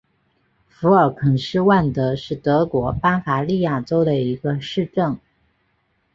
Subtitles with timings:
[0.67, 5.19] 福尔肯施万德是德国巴伐利亚州的一个市镇。